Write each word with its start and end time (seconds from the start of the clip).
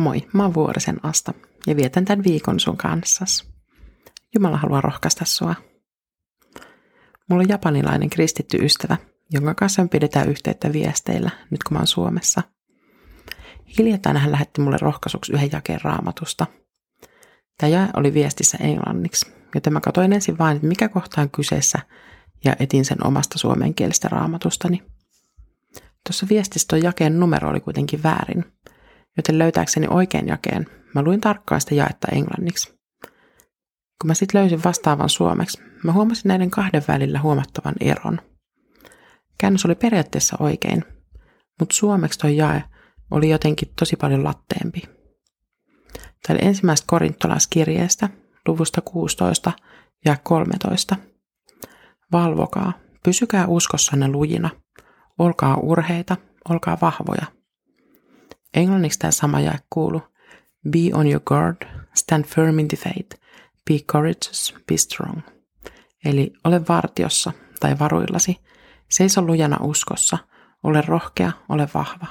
Moi, 0.00 0.28
mä 0.32 0.42
oon 0.42 0.54
Vuorisen 0.54 1.00
Asta 1.02 1.34
ja 1.66 1.76
vietän 1.76 2.04
tämän 2.04 2.24
viikon 2.24 2.60
sun 2.60 2.76
kanssas. 2.76 3.48
Jumala 4.34 4.56
haluaa 4.56 4.80
rohkaista 4.80 5.24
sua. 5.24 5.54
Mulla 7.28 7.42
on 7.42 7.48
japanilainen 7.48 8.10
kristitty 8.10 8.56
ystävä, 8.56 8.96
jonka 9.30 9.54
kanssa 9.54 9.82
me 9.82 9.88
pidetään 9.88 10.28
yhteyttä 10.28 10.72
viesteillä 10.72 11.30
nyt 11.50 11.64
kun 11.64 11.74
mä 11.74 11.78
oon 11.78 11.86
Suomessa. 11.86 12.42
Hiljattain 13.78 14.16
hän 14.16 14.32
lähetti 14.32 14.60
mulle 14.60 14.76
rohkaisuksi 14.80 15.32
yhden 15.32 15.50
jakeen 15.52 15.80
raamatusta. 15.84 16.46
Tämä 17.58 17.70
jae 17.70 17.88
oli 17.96 18.14
viestissä 18.14 18.58
englanniksi, 18.60 19.32
joten 19.54 19.72
mä 19.72 19.80
katsoin 19.80 20.12
ensin 20.12 20.38
vain, 20.38 20.56
että 20.56 20.68
mikä 20.68 20.88
kohta 20.88 21.20
on 21.20 21.30
kyseessä 21.30 21.78
ja 22.44 22.56
etin 22.58 22.84
sen 22.84 23.06
omasta 23.06 23.38
suomenkielistä 23.38 24.08
raamatustani. 24.08 24.82
Tuossa 26.06 26.26
viestissä 26.30 26.68
tuo 26.68 26.78
jakeen 26.78 27.20
numero 27.20 27.50
oli 27.50 27.60
kuitenkin 27.60 28.02
väärin– 28.02 28.44
joten 29.16 29.38
löytääkseni 29.38 29.86
oikean 29.90 30.26
jakeen 30.26 30.66
mä 30.94 31.02
luin 31.02 31.20
tarkkaan 31.20 31.60
sitä 31.60 31.74
jaetta 31.74 32.08
englanniksi. 32.12 32.74
Kun 34.00 34.06
mä 34.06 34.14
sitten 34.14 34.40
löysin 34.40 34.64
vastaavan 34.64 35.08
suomeksi, 35.08 35.62
mä 35.84 35.92
huomasin 35.92 36.28
näiden 36.28 36.50
kahden 36.50 36.82
välillä 36.88 37.20
huomattavan 37.20 37.74
eron. 37.80 38.20
Käännös 39.38 39.64
oli 39.64 39.74
periaatteessa 39.74 40.36
oikein, 40.40 40.84
mutta 41.60 41.74
suomeksi 41.74 42.18
tuo 42.18 42.30
jae 42.30 42.64
oli 43.10 43.30
jotenkin 43.30 43.68
tosi 43.78 43.96
paljon 43.96 44.24
latteempi. 44.24 44.82
Tämä 45.92 46.38
oli 46.38 46.48
ensimmäistä 46.48 46.84
korintolaiskirjeestä, 46.88 48.08
luvusta 48.48 48.80
16 48.80 49.52
ja 50.04 50.16
13. 50.22 50.96
Valvokaa, 52.12 52.72
pysykää 53.04 53.46
uskossanne 53.46 54.08
lujina, 54.08 54.50
olkaa 55.18 55.56
urheita, 55.56 56.16
olkaa 56.48 56.78
vahvoja– 56.80 57.26
Englanniksi 58.54 58.98
tämä 58.98 59.10
sama 59.10 59.40
jae 59.40 59.58
kuuluu. 59.70 60.02
Be 60.70 60.78
on 60.94 61.06
your 61.06 61.22
guard, 61.24 61.56
stand 61.94 62.24
firm 62.24 62.58
in 62.58 62.68
the 62.68 62.76
faith, 62.76 63.20
be 63.64 63.78
courageous, 63.92 64.54
be 64.66 64.76
strong. 64.76 65.20
Eli 66.04 66.32
ole 66.44 66.60
vartiossa 66.68 67.32
tai 67.60 67.78
varuillasi, 67.78 68.36
seiso 68.88 69.22
lujana 69.22 69.56
uskossa, 69.60 70.18
ole 70.62 70.80
rohkea, 70.86 71.32
ole 71.48 71.68
vahva. 71.74 72.06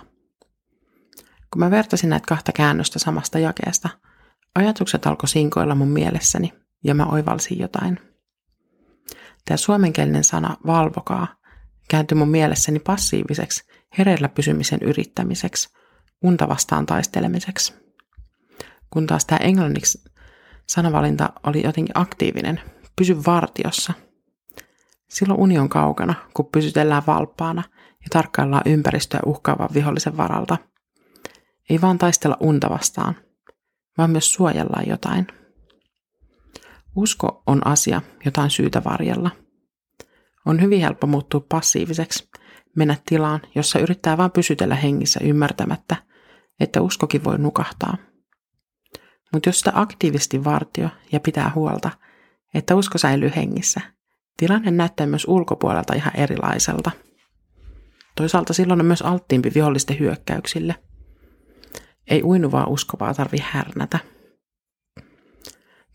Kun 1.54 1.60
mä 1.60 1.72
vertasin 1.72 2.10
näitä 2.10 2.26
kahta 2.28 2.52
käännöstä 2.52 3.00
samasta 3.00 3.40
jakeesta, 3.40 3.90
ajatukset 4.56 5.08
alkoi 5.08 5.30
sinkoilla 5.30 5.76
mun 5.76 5.88
mielessäni 5.88 6.54
ja 6.84 6.96
mä 6.96 7.06
oivalsin 7.06 7.60
jotain. 7.60 8.00
Tämä 9.46 9.58
suomenkielinen 9.58 10.24
sana 10.24 10.58
valvokaa 10.66 11.28
kääntyi 11.90 12.16
mun 12.16 12.30
mielessäni 12.30 12.80
passiiviseksi, 12.80 13.64
hereillä 13.98 14.30
pysymisen 14.30 14.80
yrittämiseksi, 14.82 15.70
unta 16.24 16.48
vastaan 16.48 16.86
taistelemiseksi. 16.86 17.74
Kun 18.90 19.08
taas 19.08 19.26
tämä 19.26 19.38
englanniksi 19.38 20.04
sanavalinta 20.68 21.30
oli 21.44 21.64
jotenkin 21.64 21.98
aktiivinen, 21.98 22.62
pysy 22.96 23.18
vartiossa. 23.26 23.94
Silloin 25.10 25.40
uni 25.40 25.60
on 25.60 25.70
kaukana, 25.70 26.14
kun 26.34 26.50
pysytellään 26.52 27.04
valppaana 27.08 27.64
ja 27.80 28.08
tarkkaillaan 28.10 28.64
ympäristöä 28.66 29.20
uhkaavan 29.26 29.70
vihollisen 29.74 30.18
varalta. 30.18 30.58
Ei 31.70 31.82
vaan 31.82 31.98
taistella 31.98 32.38
unta 32.40 32.70
vastaan, 32.70 33.16
vaan 33.98 34.12
myös 34.12 34.34
suojellaan 34.34 34.88
jotain. 34.88 35.28
Usko 36.96 37.44
on 37.48 37.68
asia, 37.68 38.02
jota 38.26 38.42
on 38.42 38.50
syytä 38.50 38.84
varjella. 38.84 39.32
On 40.46 40.62
hyvin 40.62 40.82
helppo 40.82 41.08
muuttua 41.08 41.46
passiiviseksi, 41.50 42.30
mennä 42.76 42.96
tilaan, 43.06 43.42
jossa 43.56 43.80
yrittää 43.80 44.18
vain 44.18 44.32
pysytellä 44.32 44.76
hengissä 44.76 45.20
ymmärtämättä, 45.24 45.96
että 46.60 46.82
uskokin 46.82 47.24
voi 47.24 47.38
nukahtaa. 47.38 47.98
Mutta 49.34 49.50
jos 49.50 49.60
sitä 49.60 49.72
aktiivisesti 49.76 50.44
vartio 50.44 50.90
ja 51.12 51.20
pitää 51.20 51.52
huolta, 51.56 51.92
että 52.54 52.76
usko 52.76 52.98
säilyy 52.98 53.32
hengissä, 53.36 53.82
tilanne 54.38 54.72
näyttää 54.72 55.08
myös 55.08 55.26
ulkopuolelta 55.28 55.94
ihan 55.94 56.16
erilaiselta. 56.16 56.92
Toisaalta 58.16 58.54
silloin 58.54 58.80
on 58.80 58.86
myös 58.86 59.02
alttiimpi 59.02 59.52
vihollisten 59.56 60.00
hyökkäyksille. 60.00 60.76
Ei 62.08 62.24
uinuvaa 62.24 62.68
uskovaa 62.68 63.14
tarvi 63.14 63.38
härnätä. 63.44 64.00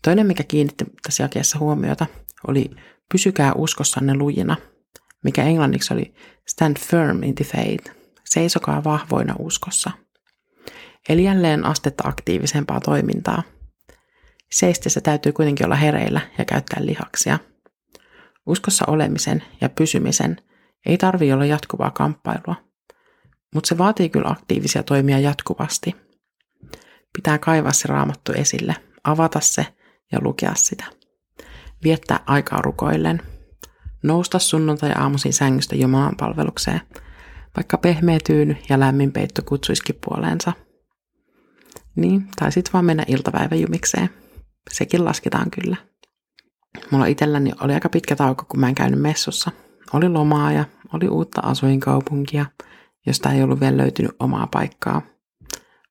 Toinen, 0.01 0.27
mikä 0.27 0.43
kiinnitti 0.43 0.85
tässä 1.03 1.23
jakeessa 1.23 1.59
huomiota, 1.59 2.05
oli 2.47 2.71
pysykää 3.11 3.53
uskossanne 3.53 4.15
lujina, 4.15 4.55
mikä 5.23 5.43
englanniksi 5.43 5.93
oli 5.93 6.13
stand 6.47 6.79
firm 6.79 7.23
in 7.23 7.35
the 7.35 7.45
faith, 7.45 7.91
seisokaa 8.25 8.83
vahvoina 8.83 9.35
uskossa– 9.39 9.91
Eli 11.09 11.23
jälleen 11.23 11.65
astetta 11.65 12.07
aktiivisempaa 12.07 12.79
toimintaa. 12.79 13.43
Seistessä 14.51 15.01
täytyy 15.01 15.31
kuitenkin 15.31 15.65
olla 15.65 15.75
hereillä 15.75 16.21
ja 16.37 16.45
käyttää 16.45 16.85
lihaksia. 16.85 17.39
Uskossa 18.45 18.85
olemisen 18.87 19.43
ja 19.61 19.69
pysymisen 19.69 20.37
ei 20.85 20.97
tarvi 20.97 21.33
olla 21.33 21.45
jatkuvaa 21.45 21.91
kamppailua, 21.91 22.55
mutta 23.53 23.67
se 23.67 23.77
vaatii 23.77 24.09
kyllä 24.09 24.29
aktiivisia 24.29 24.83
toimia 24.83 25.19
jatkuvasti. 25.19 25.95
Pitää 27.13 27.37
kaivaa 27.37 27.73
se 27.73 27.87
raamattu 27.87 28.31
esille, 28.31 28.75
avata 29.03 29.39
se 29.39 29.65
ja 30.11 30.19
lukea 30.21 30.55
sitä. 30.55 30.85
Viettää 31.83 32.19
aikaa 32.25 32.61
rukoillen. 32.61 33.21
Nousta 34.03 34.39
sunnuntai 34.39 34.91
aamuisin 34.91 35.33
sängystä 35.33 35.75
Jumalan 35.75 36.15
palvelukseen, 36.17 36.81
vaikka 37.57 37.77
pehmeä 37.77 38.19
tyyny 38.27 38.57
ja 38.69 38.79
lämmin 38.79 39.11
peitto 39.11 39.41
kutsuisikin 39.45 39.99
puoleensa– 40.05 40.53
niin, 41.95 42.27
tai 42.39 42.51
sitten 42.51 42.73
vaan 42.73 42.85
mennä 42.85 43.05
iltapäiväjumikseen. 43.07 44.09
Sekin 44.71 45.05
lasketaan 45.05 45.51
kyllä. 45.51 45.75
Mulla 46.91 47.05
itselläni 47.05 47.51
oli 47.61 47.73
aika 47.73 47.89
pitkä 47.89 48.15
tauko, 48.15 48.45
kun 48.49 48.59
mä 48.59 48.69
en 48.69 48.75
käynyt 48.75 49.01
messussa. 49.01 49.51
Oli 49.93 50.09
lomaa 50.09 50.51
ja 50.51 50.65
oli 50.93 51.07
uutta 51.07 51.41
asuinkaupunkia, 51.41 52.45
josta 53.05 53.31
ei 53.31 53.43
ollut 53.43 53.59
vielä 53.59 53.77
löytynyt 53.77 54.11
omaa 54.19 54.47
paikkaa. 54.47 55.01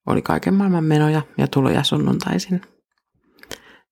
Oli 0.05 0.21
kaiken 0.21 0.53
maailman 0.53 0.83
menoja 0.83 1.21
ja 1.37 1.47
tuloja 1.47 1.83
sunnuntaisin. 1.83 2.61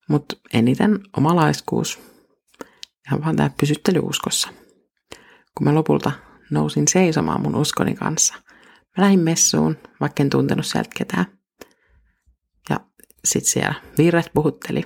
Mutta 0.09 0.35
eniten 0.53 0.99
oma 1.17 1.35
laiskuus. 1.35 1.99
Ihan 3.07 3.23
vaan 3.23 3.35
tämä 3.35 3.49
pysyttely 3.59 3.99
uskossa. 4.03 4.49
Kun 5.57 5.67
mä 5.67 5.75
lopulta 5.75 6.11
nousin 6.51 6.87
seisomaan 6.87 7.41
mun 7.41 7.55
uskoni 7.55 7.95
kanssa, 7.95 8.33
mä 8.97 9.03
lähdin 9.03 9.19
messuun, 9.19 9.77
vaikka 10.01 10.23
en 10.23 10.29
tuntenut 10.29 10.65
sieltä 10.65 10.89
ketään 10.97 11.25
sitten 13.25 13.51
siellä 13.51 13.73
virret 13.97 14.31
puhutteli. 14.33 14.83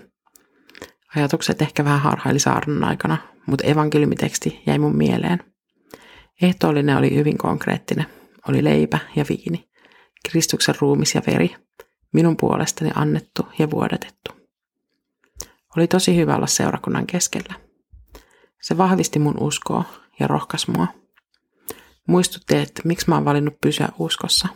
Ajatukset 1.16 1.62
ehkä 1.62 1.84
vähän 1.84 2.00
harhaili 2.00 2.40
saarnan 2.40 2.84
aikana, 2.84 3.18
mutta 3.46 3.68
evankeliumiteksti 3.68 4.64
jäi 4.66 4.80
mun 4.80 4.98
mieleen. 4.98 5.44
Ehtoollinen 6.42 6.98
oli 6.98 7.16
hyvin 7.16 7.38
konkreettinen. 7.38 8.06
Oli 8.50 8.64
leipä 8.64 9.00
ja 9.16 9.26
viini, 9.30 9.70
Kristuksen 10.30 10.76
ruumis 10.82 11.16
ja 11.16 11.22
veri, 11.28 11.56
minun 12.14 12.38
puolestani 12.38 12.92
annettu 12.96 13.48
ja 13.60 13.72
vuodatettu. 13.72 14.32
Oli 15.78 15.88
tosi 15.88 16.16
hyvä 16.16 16.36
olla 16.36 16.48
seurakunnan 16.48 17.08
keskellä. 17.08 17.54
Se 18.62 18.78
vahvisti 18.78 19.20
mun 19.20 19.40
uskoa 19.40 19.84
ja 20.20 20.28
rohkas 20.28 20.68
mua. 20.68 20.88
Muistutti, 22.08 22.56
että 22.56 22.82
miksi 22.86 23.10
mä 23.10 23.16
oon 23.16 23.26
valinnut 23.26 23.62
pysyä 23.62 23.90
uskossa. 24.00 24.48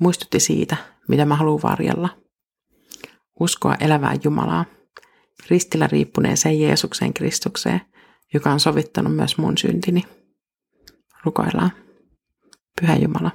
Muistutti 0.00 0.40
siitä, 0.40 0.76
mitä 1.08 1.24
mä 1.24 1.36
haluan 1.36 1.62
varjella– 1.62 2.08
uskoa 3.40 3.74
elävää 3.80 4.16
Jumalaa, 4.24 4.64
ristillä 5.50 5.86
riippuneeseen 5.86 6.60
Jeesukseen 6.60 7.14
Kristukseen, 7.14 7.80
joka 8.34 8.52
on 8.52 8.60
sovittanut 8.60 9.16
myös 9.16 9.38
mun 9.38 9.58
syntini. 9.58 10.04
Rukoillaan. 11.24 11.72
Pyhä 12.80 12.96
Jumala, 12.96 13.30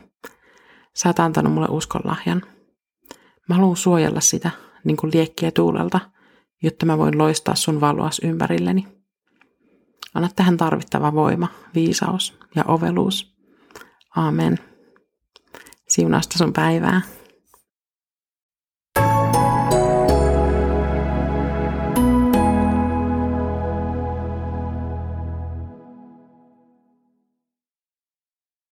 sä 0.96 1.10
oot 1.10 1.20
antanut 1.20 1.54
mulle 1.54 1.68
uskon 1.70 2.02
lahjan. 2.06 2.42
Mä 3.50 3.56
haluan 3.56 3.78
suojella 3.78 4.22
sitä 4.22 4.52
niin 4.84 4.98
kuin 4.98 5.12
liekkiä 5.14 5.52
tuulelta, 5.52 6.00
jotta 6.64 6.86
mä 6.86 6.98
voin 6.98 7.18
loistaa 7.18 7.56
sun 7.56 7.82
valoas 7.82 8.22
ympärilleni. 8.24 8.88
Anna 10.14 10.30
tähän 10.36 10.58
tarvittava 10.58 11.14
voima, 11.14 11.48
viisaus 11.76 12.40
ja 12.56 12.64
oveluus. 12.68 13.36
Aamen. 14.16 14.60
Siunausta 15.88 16.38
sun 16.38 16.54
päivää. 16.54 17.02